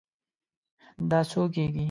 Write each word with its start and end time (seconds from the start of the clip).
دا 1.09 1.19
څو 1.29 1.41
کیږي؟ 1.53 1.79